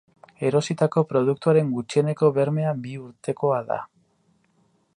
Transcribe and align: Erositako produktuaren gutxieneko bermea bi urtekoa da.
Erositako 0.47 1.01
produktuaren 1.11 1.69
gutxieneko 1.75 2.31
bermea 2.39 2.73
bi 2.87 2.95
urtekoa 3.09 3.61
da. 3.69 3.79